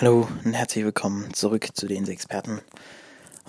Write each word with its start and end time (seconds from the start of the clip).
Hallo 0.00 0.26
und 0.46 0.54
herzlich 0.54 0.82
willkommen 0.82 1.34
zurück 1.34 1.68
zu 1.74 1.86
den 1.86 2.08
Experten. 2.08 2.62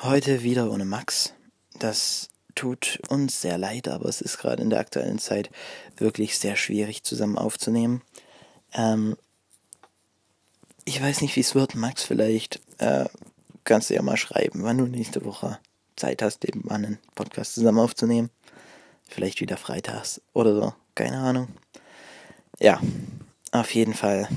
Heute 0.01 0.43
wieder 0.43 0.69
ohne 0.69 0.83
Max. 0.83 1.33
Das 1.79 2.27
tut 2.55 2.99
uns 3.07 3.39
sehr 3.39 3.57
leid, 3.57 3.87
aber 3.87 4.09
es 4.09 4.19
ist 4.19 4.37
gerade 4.37 4.61
in 4.61 4.69
der 4.69 4.81
aktuellen 4.81 5.17
Zeit 5.17 5.49
wirklich 5.95 6.37
sehr 6.37 6.57
schwierig 6.57 7.03
zusammen 7.03 7.37
aufzunehmen. 7.37 8.01
Ähm, 8.73 9.15
ich 10.83 11.01
weiß 11.01 11.21
nicht, 11.21 11.37
wie 11.37 11.39
es 11.39 11.55
wird. 11.55 11.75
Max, 11.75 12.03
vielleicht 12.03 12.59
äh, 12.79 13.05
kannst 13.63 13.89
du 13.89 13.93
ja 13.93 14.01
mal 14.01 14.17
schreiben, 14.17 14.63
wann 14.63 14.77
du 14.77 14.87
nächste 14.87 15.23
Woche 15.23 15.57
Zeit 15.95 16.21
hast, 16.21 16.43
eben 16.43 16.65
mal 16.65 16.75
einen 16.75 16.99
Podcast 17.15 17.55
zusammen 17.55 17.79
aufzunehmen. 17.79 18.29
Vielleicht 19.07 19.39
wieder 19.39 19.55
freitags 19.55 20.19
oder 20.33 20.53
so. 20.53 20.73
Keine 20.95 21.19
Ahnung. 21.19 21.47
Ja, 22.59 22.81
auf 23.53 23.73
jeden 23.73 23.93
Fall. 23.93 24.27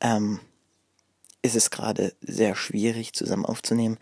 Ähm, 0.00 0.38
ist 1.42 1.56
es 1.56 1.70
gerade 1.70 2.14
sehr 2.20 2.54
schwierig 2.54 3.12
zusammen 3.14 3.44
aufzunehmen, 3.44 3.98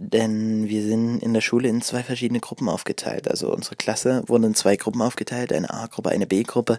denn 0.00 0.68
wir 0.68 0.82
sind 0.82 1.18
in 1.22 1.34
der 1.34 1.40
Schule 1.40 1.68
in 1.68 1.82
zwei 1.82 2.04
verschiedene 2.04 2.38
Gruppen 2.38 2.68
aufgeteilt. 2.68 3.28
Also 3.28 3.52
unsere 3.52 3.74
Klasse 3.74 4.22
wurde 4.28 4.46
in 4.46 4.54
zwei 4.54 4.76
Gruppen 4.76 5.02
aufgeteilt, 5.02 5.52
eine 5.52 5.70
A-Gruppe, 5.70 6.10
eine 6.10 6.26
B-Gruppe. 6.26 6.78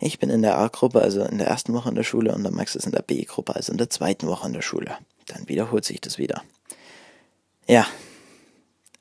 Ich 0.00 0.18
bin 0.18 0.30
in 0.30 0.40
der 0.40 0.56
A-Gruppe, 0.56 1.02
also 1.02 1.22
in 1.24 1.36
der 1.36 1.48
ersten 1.48 1.74
Woche 1.74 1.90
in 1.90 1.94
der 1.94 2.04
Schule 2.04 2.34
und 2.34 2.42
der 2.42 2.52
Max 2.52 2.74
ist 2.74 2.86
in 2.86 2.92
der 2.92 3.02
B-Gruppe, 3.02 3.54
also 3.54 3.70
in 3.70 3.78
der 3.78 3.90
zweiten 3.90 4.26
Woche 4.28 4.46
in 4.46 4.54
der 4.54 4.62
Schule. 4.62 4.96
Dann 5.26 5.46
wiederholt 5.48 5.84
sich 5.84 6.00
das 6.00 6.16
wieder. 6.16 6.42
Ja. 7.66 7.86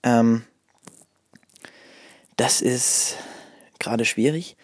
Ähm, 0.03 0.43
das 2.35 2.61
ist 2.61 3.15
gerade 3.79 4.03
schwierig, 4.03 4.57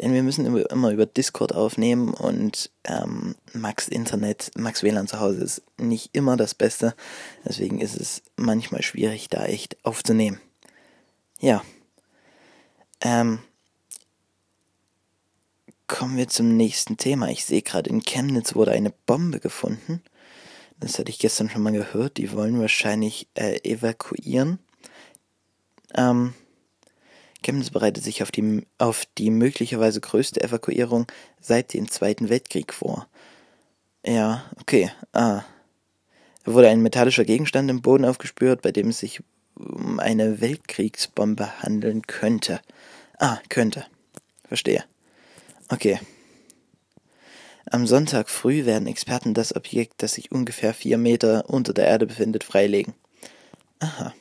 denn 0.00 0.12
wir 0.12 0.22
müssen 0.22 0.44
immer 0.44 0.90
über 0.90 1.06
Discord 1.06 1.54
aufnehmen 1.54 2.14
und 2.14 2.70
ähm, 2.84 3.36
Max 3.52 3.88
Internet, 3.88 4.50
Max 4.56 4.82
WLAN 4.82 5.06
zu 5.06 5.20
Hause 5.20 5.42
ist 5.42 5.62
nicht 5.78 6.10
immer 6.14 6.36
das 6.36 6.54
Beste. 6.54 6.94
Deswegen 7.44 7.80
ist 7.80 7.96
es 7.96 8.22
manchmal 8.36 8.82
schwierig, 8.82 9.28
da 9.28 9.44
echt 9.44 9.76
aufzunehmen. 9.84 10.40
Ja. 11.40 11.62
Ähm, 13.00 13.38
kommen 15.86 16.16
wir 16.16 16.28
zum 16.28 16.56
nächsten 16.56 16.96
Thema. 16.96 17.28
Ich 17.28 17.44
sehe 17.44 17.62
gerade, 17.62 17.90
in 17.90 18.02
Chemnitz 18.02 18.54
wurde 18.56 18.72
eine 18.72 18.90
Bombe 18.90 19.38
gefunden. 19.38 20.02
Das 20.80 20.98
hatte 20.98 21.10
ich 21.10 21.20
gestern 21.20 21.48
schon 21.48 21.62
mal 21.62 21.72
gehört. 21.72 22.16
Die 22.16 22.32
wollen 22.32 22.60
wahrscheinlich 22.60 23.28
äh, 23.34 23.58
evakuieren. 23.62 24.58
Ähm, 25.94 26.34
Chemnitz 27.44 27.70
bereitet 27.70 28.02
sich 28.02 28.22
auf 28.22 28.32
die, 28.32 28.66
auf 28.78 29.06
die 29.18 29.30
möglicherweise 29.30 30.00
größte 30.00 30.42
Evakuierung 30.42 31.06
seit 31.40 31.74
dem 31.74 31.88
Zweiten 31.88 32.28
Weltkrieg 32.28 32.72
vor. 32.72 33.06
Ja, 34.04 34.44
okay. 34.60 34.90
Ah. 35.12 35.44
Da 36.44 36.52
wurde 36.52 36.68
ein 36.68 36.82
metallischer 36.82 37.24
Gegenstand 37.24 37.70
im 37.70 37.82
Boden 37.82 38.04
aufgespürt, 38.04 38.62
bei 38.62 38.72
dem 38.72 38.88
es 38.88 38.98
sich 38.98 39.22
um 39.54 40.00
eine 40.00 40.40
Weltkriegsbombe 40.40 41.62
handeln 41.62 42.02
könnte. 42.06 42.60
Ah, 43.18 43.38
könnte. 43.48 43.86
Verstehe. 44.48 44.84
Okay. 45.68 46.00
Am 47.70 47.86
Sonntag 47.86 48.28
früh 48.28 48.66
werden 48.66 48.88
Experten 48.88 49.32
das 49.32 49.56
Objekt, 49.56 50.02
das 50.02 50.14
sich 50.14 50.32
ungefähr 50.32 50.74
vier 50.74 50.98
Meter 50.98 51.48
unter 51.48 51.72
der 51.72 51.86
Erde 51.86 52.06
befindet, 52.06 52.44
freilegen. 52.44 52.94
Aha. 53.78 54.12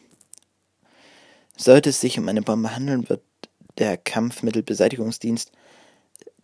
Sollte 1.55 1.89
es 1.89 2.01
sich 2.01 2.17
um 2.17 2.27
eine 2.27 2.41
Bombe 2.41 2.75
handeln, 2.75 3.09
wird 3.09 3.21
der 3.77 3.97
Kampfmittelbeseitigungsdienst 3.97 5.51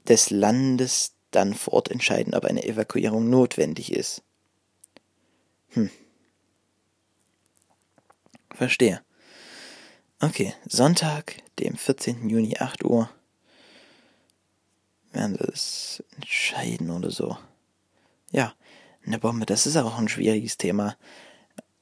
des 0.07 0.29
Landes 0.29 1.13
dann 1.31 1.53
vor 1.53 1.73
Ort 1.73 1.91
entscheiden, 1.91 2.33
ob 2.33 2.45
eine 2.45 2.63
Evakuierung 2.63 3.29
notwendig 3.29 3.91
ist. 3.93 4.23
Hm. 5.69 5.89
Verstehe. 8.53 9.01
Okay, 10.19 10.53
Sonntag, 10.65 11.35
dem 11.59 11.77
14. 11.77 12.27
Juni, 12.27 12.57
8 12.57 12.83
Uhr. 12.83 13.09
Werden 15.11 15.37
sie 15.37 15.51
es 15.51 16.03
entscheiden 16.15 16.91
oder 16.91 17.09
so. 17.09 17.37
Ja, 18.31 18.53
eine 19.05 19.19
Bombe, 19.19 19.45
das 19.45 19.65
ist 19.65 19.77
auch 19.77 19.97
ein 19.97 20.09
schwieriges 20.09 20.57
Thema. 20.57 20.97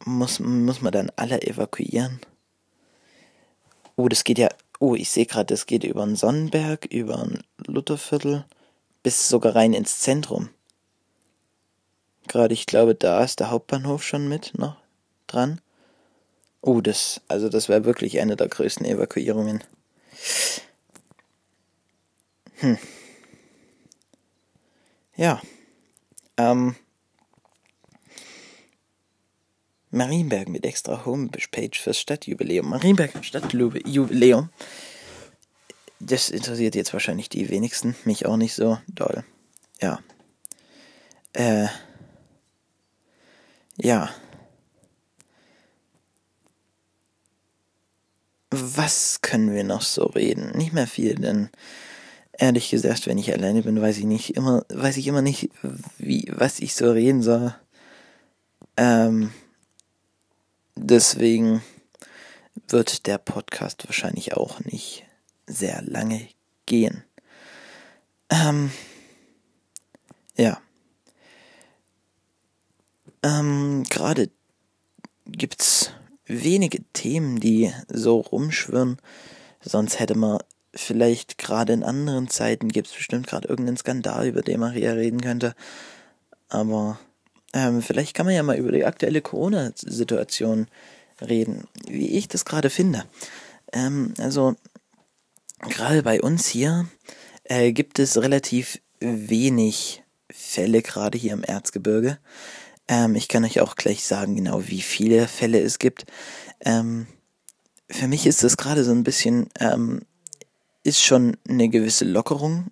Muss, 0.05 0.39
muss 0.39 0.81
man 0.81 0.91
dann 0.91 1.11
alle 1.15 1.41
evakuieren? 1.41 2.21
Oh, 3.97 4.07
das 4.07 4.23
geht 4.23 4.37
ja. 4.37 4.49
Oh, 4.79 4.93
ich 4.95 5.09
sehe 5.09 5.25
gerade, 5.25 5.47
das 5.47 5.65
geht 5.65 5.83
über 5.83 6.05
den 6.05 6.15
Sonnenberg, 6.15 6.85
über 6.85 7.19
ein 7.19 7.41
Lutherviertel, 7.65 8.45
bis 9.01 9.27
sogar 9.27 9.55
rein 9.55 9.73
ins 9.73 9.99
Zentrum. 9.99 10.49
Gerade, 12.27 12.53
ich 12.53 12.67
glaube, 12.67 12.93
da 12.93 13.23
ist 13.23 13.39
der 13.39 13.49
Hauptbahnhof 13.49 14.03
schon 14.03 14.29
mit 14.29 14.53
noch 14.55 14.77
dran. 15.25 15.61
Oh, 16.61 16.79
das, 16.81 17.21
also 17.27 17.49
das 17.49 17.69
wäre 17.69 17.85
wirklich 17.85 18.19
eine 18.19 18.35
der 18.35 18.49
größten 18.49 18.85
Evakuierungen. 18.85 19.63
Hm. 22.59 22.77
Ja. 25.15 25.41
Ähm. 26.37 26.75
Marienberg 29.91 30.49
mit 30.49 30.65
extra 30.65 31.05
Homepage 31.05 31.71
fürs 31.73 31.99
Stadtjubiläum. 31.99 32.69
Marienberg 32.69 33.23
Stadtjubiläum. 33.23 34.49
Das 35.99 36.29
interessiert 36.29 36.75
jetzt 36.75 36.93
wahrscheinlich 36.93 37.29
die 37.29 37.49
wenigsten, 37.49 37.95
mich 38.05 38.25
auch 38.25 38.37
nicht 38.37 38.53
so 38.53 38.77
doll. 38.87 39.23
Ja. 39.81 39.99
Äh. 41.33 41.67
Ja. 43.77 44.09
Was 48.51 49.21
können 49.21 49.53
wir 49.53 49.63
noch 49.63 49.81
so 49.81 50.05
reden? 50.05 50.51
Nicht 50.51 50.73
mehr 50.73 50.87
viel, 50.87 51.15
denn 51.15 51.49
ehrlich 52.33 52.69
gesagt, 52.69 53.07
wenn 53.07 53.17
ich 53.17 53.33
alleine 53.33 53.63
bin, 53.63 53.81
weiß 53.81 53.97
ich 53.97 54.05
nicht 54.05 54.35
immer, 54.35 54.65
weiß 54.69 54.97
ich 54.97 55.07
immer 55.07 55.21
nicht, 55.21 55.49
wie, 55.97 56.31
was 56.33 56.59
ich 56.59 56.75
so 56.75 56.91
reden 56.91 57.21
soll. 57.21 57.55
Ähm, 58.77 59.31
Deswegen 60.79 61.63
wird 62.67 63.07
der 63.07 63.17
Podcast 63.17 63.87
wahrscheinlich 63.87 64.35
auch 64.35 64.59
nicht 64.59 65.05
sehr 65.47 65.81
lange 65.81 66.27
gehen. 66.67 67.03
Ähm, 68.29 68.71
ja. 70.35 70.61
Ähm, 73.23 73.85
Gerade 73.89 74.29
gibt's 75.25 75.91
wenige 76.25 76.83
Themen, 76.93 77.39
die 77.39 77.73
so 77.89 78.19
rumschwirren. 78.19 78.97
Sonst 79.61 79.99
hätte 79.99 80.15
man 80.15 80.37
vielleicht 80.75 81.39
gerade 81.39 81.73
in 81.73 81.83
anderen 81.83 82.29
Zeiten 82.29 82.69
gibt's 82.69 82.93
bestimmt 82.93 83.25
gerade 83.25 83.47
irgendeinen 83.47 83.77
Skandal, 83.77 84.27
über 84.27 84.43
den 84.43 84.59
Maria 84.59 84.91
reden 84.91 85.21
könnte. 85.21 85.55
Aber 86.49 86.99
ähm, 87.53 87.81
vielleicht 87.81 88.13
kann 88.13 88.25
man 88.25 88.35
ja 88.35 88.43
mal 88.43 88.57
über 88.57 88.71
die 88.71 88.85
aktuelle 88.85 89.21
Corona-Situation 89.21 90.67
reden, 91.21 91.67
wie 91.87 92.17
ich 92.17 92.27
das 92.27 92.45
gerade 92.45 92.69
finde. 92.69 93.05
Ähm, 93.71 94.13
also, 94.19 94.55
gerade 95.61 96.03
bei 96.03 96.21
uns 96.21 96.47
hier 96.47 96.87
äh, 97.43 97.71
gibt 97.71 97.99
es 97.99 98.21
relativ 98.21 98.79
wenig 98.99 100.03
Fälle, 100.29 100.81
gerade 100.81 101.17
hier 101.17 101.33
im 101.33 101.43
Erzgebirge. 101.43 102.19
Ähm, 102.87 103.15
ich 103.15 103.27
kann 103.27 103.43
euch 103.43 103.59
auch 103.59 103.75
gleich 103.75 104.05
sagen, 104.05 104.35
genau 104.35 104.67
wie 104.67 104.81
viele 104.81 105.27
Fälle 105.27 105.61
es 105.61 105.79
gibt. 105.79 106.05
Ähm, 106.61 107.07
für 107.89 108.07
mich 108.07 108.25
ist 108.27 108.43
das 108.43 108.57
gerade 108.57 108.83
so 108.83 108.91
ein 108.91 109.03
bisschen, 109.03 109.49
ähm, 109.59 110.01
ist 110.83 111.01
schon 111.01 111.37
eine 111.47 111.69
gewisse 111.69 112.05
Lockerung 112.05 112.67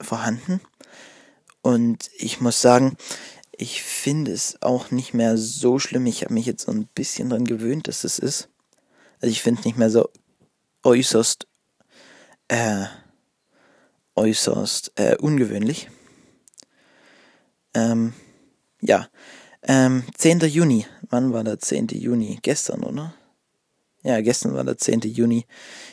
vorhanden. 0.00 0.60
Und 1.62 2.10
ich 2.16 2.40
muss 2.40 2.60
sagen, 2.60 2.96
ich 3.52 3.82
finde 3.82 4.32
es 4.32 4.60
auch 4.62 4.90
nicht 4.90 5.14
mehr 5.14 5.36
so 5.36 5.78
schlimm. 5.78 6.06
Ich 6.06 6.22
habe 6.22 6.34
mich 6.34 6.46
jetzt 6.46 6.64
so 6.64 6.72
ein 6.72 6.86
bisschen 6.94 7.30
dran 7.30 7.44
gewöhnt, 7.44 7.88
dass 7.88 8.04
es 8.04 8.18
ist. 8.18 8.48
Also 9.20 9.30
ich 9.30 9.42
finde 9.42 9.60
es 9.60 9.64
nicht 9.66 9.78
mehr 9.78 9.90
so 9.90 10.08
äußerst, 10.82 11.46
äh, 12.48 12.86
äußerst 14.16 14.92
äh, 14.96 15.16
ungewöhnlich. 15.16 15.88
Ähm, 17.74 18.14
ja. 18.80 19.08
Ähm, 19.62 20.04
10. 20.16 20.40
Juni. 20.40 20.86
Wann 21.08 21.32
war 21.32 21.44
der 21.44 21.58
10. 21.58 21.88
Juni? 21.88 22.38
Gestern, 22.42 22.82
oder? 22.82 23.14
Ja, 24.02 24.20
gestern 24.20 24.54
war 24.54 24.64
der 24.64 24.76
10. 24.76 25.02
Juni. 25.02 25.46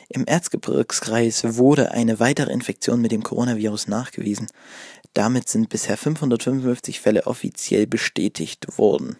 Im 0.08 0.26
Erzgebirgskreis 0.26 1.56
wurde 1.56 1.92
eine 1.92 2.18
weitere 2.18 2.52
Infektion 2.52 3.00
mit 3.00 3.12
dem 3.12 3.22
Coronavirus 3.22 3.86
nachgewiesen. 3.86 4.48
Damit 5.14 5.48
sind 5.48 5.68
bisher 5.68 5.96
555 5.96 7.00
Fälle 7.00 7.26
offiziell 7.26 7.86
bestätigt 7.86 8.78
worden. 8.78 9.16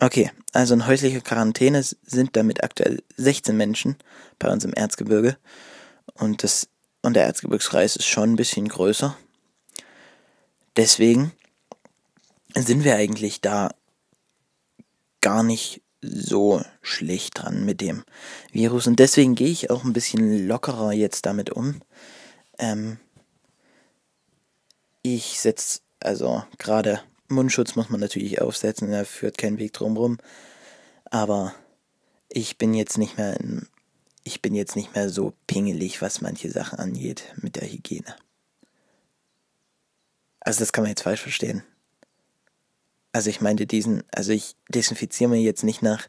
Okay, 0.00 0.30
also 0.52 0.74
in 0.74 0.86
häuslicher 0.86 1.20
Quarantäne 1.20 1.82
sind 1.82 2.36
damit 2.36 2.64
aktuell 2.64 3.02
16 3.16 3.56
Menschen 3.56 3.96
bei 4.38 4.50
uns 4.50 4.64
im 4.64 4.72
Erzgebirge. 4.72 5.36
Und, 6.14 6.42
das, 6.42 6.68
und 7.02 7.14
der 7.14 7.24
Erzgebirgskreis 7.26 7.96
ist 7.96 8.06
schon 8.06 8.32
ein 8.32 8.36
bisschen 8.36 8.66
größer. 8.66 9.16
Deswegen 10.76 11.32
sind 12.54 12.84
wir 12.84 12.96
eigentlich 12.96 13.40
da 13.40 13.70
gar 15.20 15.42
nicht 15.42 15.82
so 16.00 16.62
schlecht 16.80 17.38
dran 17.38 17.64
mit 17.64 17.80
dem 17.80 18.04
Virus. 18.50 18.86
Und 18.86 18.98
deswegen 18.98 19.34
gehe 19.34 19.48
ich 19.48 19.70
auch 19.70 19.84
ein 19.84 19.92
bisschen 19.92 20.48
lockerer 20.48 20.92
jetzt 20.92 21.26
damit 21.26 21.50
um. 21.50 21.80
Ähm, 22.58 22.98
ich 25.02 25.40
setze, 25.40 25.80
also 26.00 26.44
gerade 26.58 27.02
Mundschutz 27.28 27.74
muss 27.74 27.90
man 27.90 28.00
natürlich 28.00 28.40
aufsetzen, 28.40 28.90
da 28.90 29.04
führt 29.04 29.38
kein 29.38 29.58
Weg 29.58 29.72
drum 29.72 29.96
rum. 29.96 30.18
Aber 31.04 31.54
ich 32.28 32.58
bin 32.58 32.74
jetzt 32.74 32.98
nicht 32.98 33.18
mehr 33.18 33.38
in, 33.38 33.68
ich 34.24 34.40
bin 34.40 34.54
jetzt 34.54 34.76
nicht 34.76 34.94
mehr 34.94 35.08
so 35.08 35.34
pingelig, 35.46 36.00
was 36.00 36.20
manche 36.20 36.50
Sachen 36.50 36.78
angeht 36.78 37.24
mit 37.36 37.56
der 37.56 37.70
Hygiene. 37.70 38.16
Also 40.40 40.60
das 40.60 40.72
kann 40.72 40.82
man 40.82 40.90
jetzt 40.90 41.02
falsch 41.02 41.22
verstehen. 41.22 41.62
Also 43.12 43.30
ich 43.30 43.40
meinte 43.40 43.66
diesen, 43.66 44.04
also 44.10 44.32
ich 44.32 44.56
desinfiziere 44.68 45.30
mir 45.30 45.40
jetzt 45.40 45.64
nicht 45.64 45.82
nach, 45.82 46.08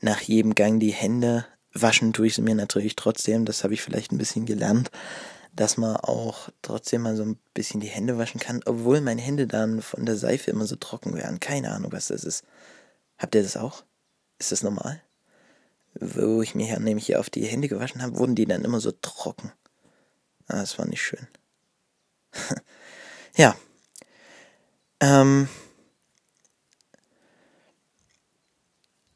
nach 0.00 0.20
jedem 0.20 0.54
Gang 0.54 0.80
die 0.80 0.92
Hände. 0.92 1.46
Waschen 1.72 2.12
tue 2.12 2.26
ich 2.26 2.34
sie 2.34 2.42
mir 2.42 2.54
natürlich 2.54 2.96
trotzdem, 2.96 3.44
das 3.44 3.64
habe 3.64 3.74
ich 3.74 3.82
vielleicht 3.82 4.12
ein 4.12 4.18
bisschen 4.18 4.46
gelernt, 4.46 4.90
dass 5.54 5.76
man 5.76 5.96
auch 5.96 6.48
trotzdem 6.62 7.02
mal 7.02 7.16
so 7.16 7.24
ein 7.24 7.38
bisschen 7.54 7.80
die 7.80 7.88
Hände 7.88 8.18
waschen 8.18 8.40
kann, 8.40 8.60
obwohl 8.66 9.00
meine 9.00 9.22
Hände 9.22 9.46
dann 9.46 9.82
von 9.82 10.04
der 10.04 10.16
Seife 10.16 10.50
immer 10.50 10.66
so 10.66 10.76
trocken 10.76 11.14
werden. 11.14 11.40
Keine 11.40 11.72
Ahnung, 11.72 11.92
was 11.92 12.08
das 12.08 12.24
ist. 12.24 12.44
Habt 13.18 13.34
ihr 13.34 13.42
das 13.42 13.56
auch? 13.56 13.84
Ist 14.38 14.52
das 14.52 14.62
normal? 14.62 15.00
Wo 15.94 16.42
ich 16.42 16.54
mir 16.54 16.78
nämlich 16.80 17.06
hier 17.06 17.20
auf 17.20 17.30
die 17.30 17.46
Hände 17.46 17.68
gewaschen 17.68 18.02
habe, 18.02 18.16
wurden 18.16 18.34
die 18.34 18.46
dann 18.46 18.64
immer 18.64 18.80
so 18.80 18.92
trocken. 18.92 19.52
Ah, 20.48 20.60
das 20.60 20.78
war 20.78 20.86
nicht 20.86 21.02
schön. 21.02 21.26
ja. 23.36 23.54
Ähm, 25.00 25.48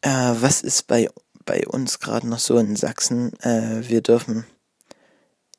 Äh, 0.03 0.35
was 0.41 0.63
ist 0.63 0.87
bei, 0.87 1.09
bei 1.45 1.67
uns 1.67 1.99
gerade 1.99 2.27
noch 2.29 2.39
so 2.39 2.59
in 2.59 2.77
Sachsen? 2.77 3.33
Äh, 3.41 3.89
wir 3.89 4.01
dürfen 4.01 4.47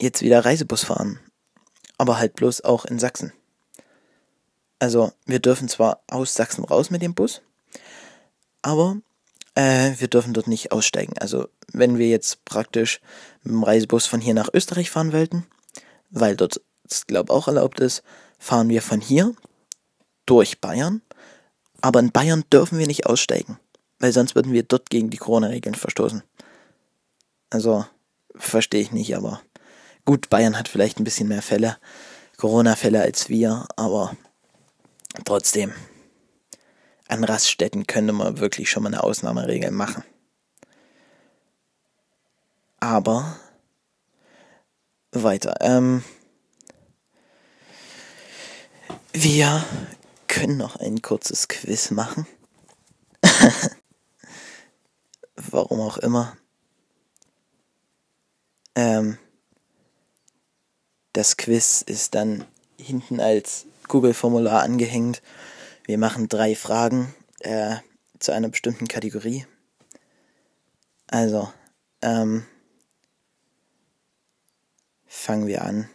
jetzt 0.01 0.21
wieder 0.21 0.43
Reisebus 0.43 0.83
fahren. 0.83 1.19
Aber 1.97 2.17
halt 2.17 2.35
bloß 2.35 2.61
auch 2.61 2.85
in 2.85 2.99
Sachsen. 2.99 3.33
Also, 4.79 5.11
wir 5.25 5.39
dürfen 5.39 5.67
zwar 5.67 6.01
aus 6.07 6.33
Sachsen 6.33 6.63
raus 6.63 6.89
mit 6.89 7.01
dem 7.01 7.13
Bus, 7.13 7.41
aber 8.61 8.97
äh, 9.55 9.91
wir 9.97 10.07
dürfen 10.07 10.33
dort 10.33 10.47
nicht 10.47 10.71
aussteigen. 10.71 11.17
Also, 11.19 11.49
wenn 11.73 11.97
wir 11.97 12.07
jetzt 12.07 12.45
praktisch 12.45 13.01
mit 13.43 13.53
dem 13.53 13.63
Reisebus 13.63 14.05
von 14.05 14.21
hier 14.21 14.33
nach 14.33 14.49
Österreich 14.53 14.89
fahren 14.89 15.11
wollten, 15.11 15.45
weil 16.09 16.37
dort, 16.37 16.61
das 16.83 17.07
glaube 17.07 17.33
auch 17.33 17.47
erlaubt 17.49 17.81
ist, 17.81 18.03
fahren 18.37 18.69
wir 18.69 18.81
von 18.81 19.01
hier 19.01 19.35
durch 20.25 20.61
Bayern, 20.61 21.01
aber 21.81 21.99
in 21.99 22.13
Bayern 22.13 22.45
dürfen 22.49 22.79
wir 22.79 22.87
nicht 22.87 23.05
aussteigen 23.05 23.59
weil 23.99 24.13
sonst 24.13 24.35
würden 24.35 24.53
wir 24.53 24.63
dort 24.63 24.89
gegen 24.89 25.09
die 25.09 25.17
Corona-Regeln 25.17 25.75
verstoßen. 25.75 26.23
Also, 27.49 27.85
verstehe 28.35 28.81
ich 28.81 28.91
nicht, 28.91 29.15
aber 29.15 29.41
gut, 30.09 30.27
Bayern 30.31 30.57
hat 30.57 30.67
vielleicht 30.67 30.99
ein 30.99 31.03
bisschen 31.03 31.27
mehr 31.27 31.43
Fälle, 31.43 31.77
Corona-Fälle 32.37 32.99
als 32.99 33.29
wir, 33.29 33.67
aber 33.75 34.17
trotzdem, 35.23 35.71
an 37.07 37.23
Raststätten 37.23 37.85
könnte 37.85 38.11
man 38.11 38.39
wirklich 38.39 38.71
schon 38.71 38.81
mal 38.81 38.87
eine 38.89 39.03
Ausnahmeregel 39.03 39.69
machen. 39.69 40.03
Aber 42.79 43.39
weiter. 45.11 45.57
Ähm, 45.61 46.03
wir 49.13 49.63
können 50.27 50.57
noch 50.57 50.77
ein 50.77 51.03
kurzes 51.03 51.47
Quiz 51.47 51.91
machen. 51.91 52.25
warum 55.35 55.81
auch 55.81 55.97
immer. 55.97 56.35
Ähm, 58.73 59.19
das 61.13 61.37
Quiz 61.37 61.81
ist 61.81 62.15
dann 62.15 62.45
hinten 62.77 63.19
als 63.19 63.65
Google-Formular 63.87 64.61
angehängt. 64.61 65.21
Wir 65.85 65.97
machen 65.97 66.29
drei 66.29 66.55
Fragen 66.55 67.13
äh, 67.39 67.77
zu 68.19 68.31
einer 68.31 68.49
bestimmten 68.49 68.87
Kategorie. 68.87 69.45
Also, 71.07 71.51
ähm, 72.01 72.45
fangen 75.07 75.47
wir 75.47 75.63
an. 75.63 75.89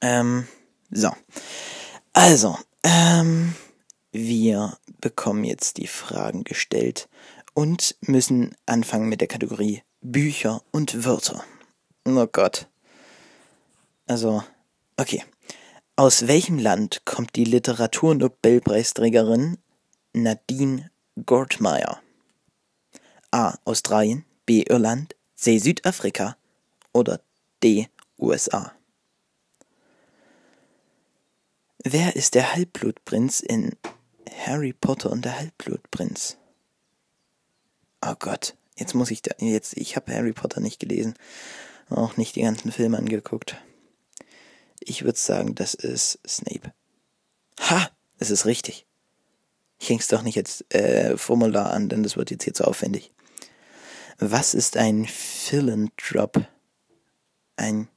Ähm, 0.00 0.48
so. 0.90 1.12
Also, 2.12 2.58
ähm, 2.82 3.54
wir 4.10 4.76
bekommen 5.00 5.44
jetzt 5.44 5.76
die 5.76 5.86
Fragen 5.86 6.44
gestellt 6.44 7.08
und 7.54 7.96
müssen 8.00 8.56
anfangen 8.66 9.08
mit 9.08 9.20
der 9.20 9.28
Kategorie 9.28 9.82
Bücher 10.00 10.62
und 10.70 11.04
Wörter. 11.04 11.44
Oh 12.04 12.26
Gott. 12.26 12.68
Also, 14.06 14.42
okay. 14.96 15.24
Aus 15.96 16.28
welchem 16.28 16.58
Land 16.58 17.04
kommt 17.04 17.36
die 17.36 17.44
Literaturnobelpreisträgerin 17.44 19.58
Nadine 20.12 20.90
Gortmeyer? 21.26 22.00
A. 23.30 23.58
Australien, 23.64 24.24
B. 24.46 24.62
Irland, 24.62 25.14
C. 25.34 25.58
Südafrika 25.58 26.38
oder 26.92 27.20
D. 27.62 27.88
USA? 28.18 28.72
Wer 31.84 32.16
ist 32.16 32.34
der 32.34 32.54
Halbblutprinz 32.54 33.40
in 33.40 33.76
Harry 34.46 34.72
Potter 34.72 35.10
und 35.10 35.24
der 35.24 35.38
Halbblutprinz. 35.38 36.36
Oh 38.04 38.14
Gott, 38.18 38.56
jetzt 38.78 38.94
muss 38.94 39.10
ich 39.10 39.22
da, 39.22 39.34
jetzt, 39.38 39.76
ich 39.76 39.96
habe 39.96 40.14
Harry 40.14 40.32
Potter 40.32 40.60
nicht 40.60 40.80
gelesen, 40.80 41.14
auch 41.90 42.16
nicht 42.16 42.36
die 42.36 42.42
ganzen 42.42 42.72
Filme 42.72 42.98
angeguckt. 42.98 43.56
Ich 44.80 45.04
würde 45.04 45.18
sagen, 45.18 45.54
das 45.54 45.74
ist 45.74 46.18
Snape. 46.26 46.72
Ha, 47.60 47.90
es 48.18 48.30
ist 48.30 48.46
richtig. 48.46 48.86
Ich 49.78 49.90
häng's 49.90 50.08
doch 50.08 50.22
nicht 50.22 50.34
jetzt 50.34 50.72
äh, 50.74 51.16
Formular 51.16 51.70
an, 51.72 51.88
denn 51.88 52.02
das 52.02 52.16
wird 52.16 52.30
jetzt 52.30 52.44
hier 52.44 52.54
zu 52.54 52.66
aufwendig. 52.66 53.12
Was 54.18 54.54
ist 54.54 54.76
ein 54.76 55.06
Philanthrope? 55.06 56.48
Ein 57.56 57.88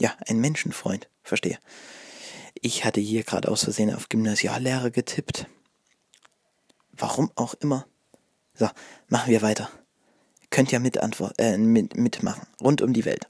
ja, 0.00 0.16
ein 0.26 0.40
Menschenfreund, 0.40 1.08
verstehe. 1.22 1.58
Ich 2.54 2.84
hatte 2.84 3.00
hier 3.00 3.22
gerade 3.22 3.50
aus 3.50 3.64
Versehen 3.64 3.94
auf 3.94 4.08
Gymnasiallehrer 4.08 4.90
getippt. 4.90 5.46
Warum 6.92 7.30
auch 7.34 7.54
immer. 7.54 7.86
So, 8.54 8.68
machen 9.08 9.30
wir 9.30 9.42
weiter. 9.42 9.70
Könnt 10.50 10.72
ja 10.72 10.80
äh, 11.38 11.56
mit, 11.58 11.96
mitmachen. 11.96 12.46
Rund 12.60 12.82
um 12.82 12.92
die 12.92 13.04
Welt. 13.04 13.28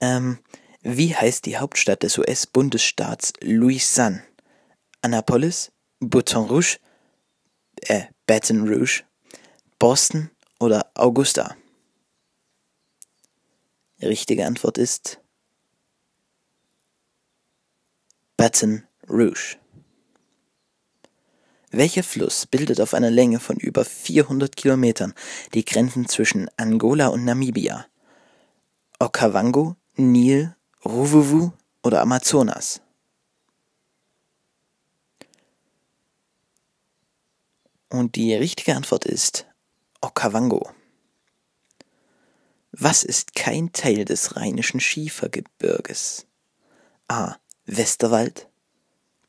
Ähm, 0.00 0.38
wie 0.82 1.14
heißt 1.14 1.46
die 1.46 1.58
Hauptstadt 1.58 2.02
des 2.02 2.18
US-Bundesstaats 2.18 3.32
Louisiane? 3.40 4.24
Annapolis, 5.00 5.72
Baton 6.00 6.46
Rouge, 6.46 6.78
äh, 7.82 8.04
Baton 8.26 8.68
Rouge, 8.68 9.02
Boston 9.78 10.30
oder 10.60 10.90
Augusta? 10.94 11.56
Die 14.00 14.06
richtige 14.06 14.46
Antwort 14.46 14.78
ist 14.78 15.20
Baton 18.36 18.86
Rouge. 19.08 19.56
Welcher 21.74 22.02
Fluss 22.02 22.44
bildet 22.44 22.82
auf 22.82 22.92
einer 22.92 23.10
Länge 23.10 23.40
von 23.40 23.56
über 23.56 23.86
400 23.86 24.54
Kilometern 24.56 25.14
die 25.54 25.64
Grenzen 25.64 26.06
zwischen 26.06 26.50
Angola 26.58 27.06
und 27.08 27.24
Namibia? 27.24 27.86
Okavango, 28.98 29.76
Nil, 29.96 30.54
Ruvuvu 30.84 31.52
oder 31.82 32.02
Amazonas? 32.02 32.82
Und 37.88 38.16
die 38.16 38.34
richtige 38.34 38.76
Antwort 38.76 39.06
ist 39.06 39.46
Okavango. 40.02 40.70
Was 42.72 43.02
ist 43.02 43.34
kein 43.34 43.72
Teil 43.72 44.04
des 44.04 44.36
rheinischen 44.36 44.80
Schiefergebirges? 44.80 46.26
A. 47.08 47.36
Westerwald, 47.64 48.48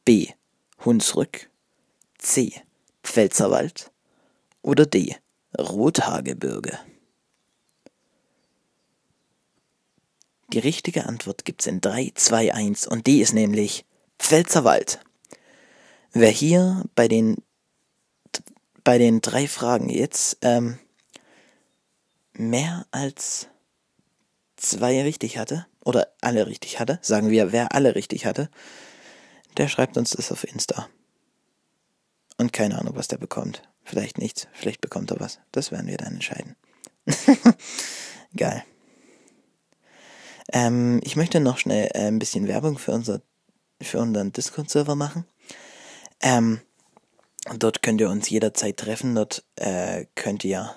B. 0.03 0.27
Hunsrück, 0.83 1.50
C. 2.24 2.53
Pfälzerwald 3.03 3.92
oder 4.62 4.86
D. 4.86 5.15
Rothaargebirge? 5.60 6.80
Die 10.51 10.60
richtige 10.60 11.06
Antwort 11.06 11.46
gibt's 11.46 11.68
in 11.68 11.82
3, 11.82 12.13
2, 12.15 12.53
1 12.53 12.88
und 12.88 13.08
die 13.08 13.22
ist 13.22 13.34
nämlich 13.34 13.86
Pfälzerwald. 14.20 15.00
Wer 16.12 16.30
hier 16.30 16.84
bei 16.96 17.08
den 17.08 17.38
bei 18.84 18.98
den 18.98 19.22
drei 19.22 19.48
Fragen 19.48 19.89
jetzt 19.89 20.38
ähm, 20.42 20.77
mehr 22.34 22.86
als 22.92 23.48
zwei 24.58 25.03
richtig 25.03 25.38
hatte, 25.38 25.65
oder 25.84 26.13
alle 26.22 26.48
richtig 26.48 26.80
hatte, 26.80 27.00
sagen 27.01 27.30
wir, 27.30 27.51
wer 27.51 27.74
alle 27.74 27.96
richtig 27.96 28.25
hatte, 28.25 28.50
der 29.58 29.68
schreibt 29.68 29.98
uns 29.98 30.12
das 30.12 30.32
auf 30.32 30.44
Insta. 30.44 30.89
Und 32.37 32.53
keine 32.53 32.79
Ahnung, 32.79 32.95
was 32.95 33.07
der 33.07 33.17
bekommt. 33.17 33.61
Vielleicht 33.83 34.17
nichts, 34.17 34.47
vielleicht 34.53 34.81
bekommt 34.81 35.11
er 35.11 35.19
was. 35.19 35.39
Das 35.51 35.71
werden 35.71 35.87
wir 35.87 35.97
dann 35.97 36.13
entscheiden. 36.13 36.55
Geil. 38.35 38.63
Ähm, 40.51 40.99
ich 41.03 41.15
möchte 41.15 41.39
noch 41.39 41.57
schnell 41.57 41.89
äh, 41.93 42.07
ein 42.07 42.19
bisschen 42.19 42.47
Werbung 42.47 42.77
für, 42.77 42.91
unser, 42.91 43.21
für 43.81 43.99
unseren 43.99 44.31
Discord-Server 44.31 44.95
machen. 44.95 45.25
Ähm, 46.21 46.61
dort 47.57 47.81
könnt 47.81 48.01
ihr 48.01 48.09
uns 48.09 48.29
jederzeit 48.29 48.77
treffen. 48.77 49.15
Dort 49.15 49.43
äh, 49.55 50.05
könnt 50.15 50.43
ihr, 50.43 50.75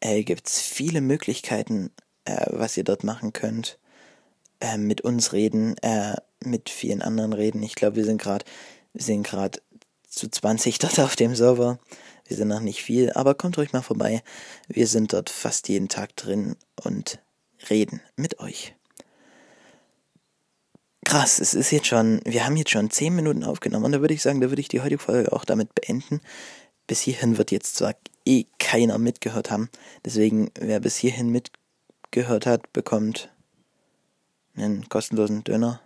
äh, 0.00 0.22
gibt's 0.22 0.60
viele 0.60 1.00
Möglichkeiten, 1.00 1.90
äh, 2.24 2.46
was 2.50 2.76
ihr 2.76 2.84
dort 2.84 3.04
machen 3.04 3.32
könnt. 3.32 3.78
Äh, 4.60 4.76
mit 4.76 5.00
uns 5.02 5.32
reden, 5.32 5.76
äh, 5.78 6.16
mit 6.44 6.68
vielen 6.68 7.02
anderen 7.02 7.32
reden. 7.32 7.62
Ich 7.62 7.74
glaube, 7.74 7.96
wir 7.96 8.04
sind 8.04 8.20
gerade, 8.20 8.44
wir 8.92 9.02
sind 9.02 9.24
gerade 9.24 9.60
zu 10.08 10.28
20 10.30 10.78
dort 10.80 10.98
auf 11.00 11.16
dem 11.16 11.34
Server. 11.34 11.78
Wir 12.26 12.36
sind 12.36 12.48
noch 12.48 12.60
nicht 12.60 12.82
viel, 12.82 13.12
aber 13.12 13.34
kommt 13.34 13.56
ruhig 13.56 13.72
mal 13.72 13.82
vorbei. 13.82 14.22
Wir 14.66 14.86
sind 14.86 15.12
dort 15.12 15.30
fast 15.30 15.68
jeden 15.68 15.88
Tag 15.88 16.14
drin 16.16 16.56
und 16.82 17.20
reden 17.70 18.02
mit 18.16 18.40
euch. 18.40 18.74
Krass, 21.04 21.40
es 21.40 21.54
ist 21.54 21.70
jetzt 21.70 21.86
schon, 21.86 22.20
wir 22.26 22.44
haben 22.44 22.56
jetzt 22.56 22.70
schon 22.70 22.90
10 22.90 23.14
Minuten 23.14 23.44
aufgenommen 23.44 23.86
und 23.86 23.92
da 23.92 24.00
würde 24.02 24.12
ich 24.12 24.20
sagen, 24.20 24.42
da 24.42 24.50
würde 24.50 24.60
ich 24.60 24.68
die 24.68 24.82
heutige 24.82 24.98
Folge 24.98 25.32
auch 25.32 25.46
damit 25.46 25.74
beenden. 25.74 26.20
Bis 26.86 27.00
hierhin 27.00 27.38
wird 27.38 27.50
jetzt 27.50 27.76
zwar 27.76 27.94
eh 28.26 28.44
keiner 28.58 28.98
mitgehört 28.98 29.50
haben, 29.50 29.70
deswegen 30.04 30.50
wer 30.58 30.80
bis 30.80 30.96
hierhin 30.96 31.30
mitgehört 31.30 32.44
hat, 32.44 32.72
bekommt 32.74 33.30
einen 34.54 34.88
kostenlosen 34.90 35.44
Döner 35.44 35.80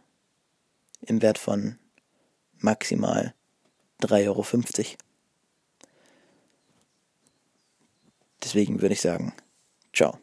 im 1.02 1.22
Wert 1.22 1.38
von 1.38 1.78
maximal 2.58 3.32
3,50 4.02 4.26
Euro. 4.26 4.44
Deswegen 8.42 8.82
würde 8.82 8.94
ich 8.94 9.00
sagen, 9.00 9.32
ciao. 9.92 10.18